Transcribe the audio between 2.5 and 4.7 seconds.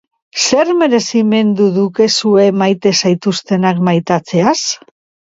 maite zaituztenak maitatzeaz?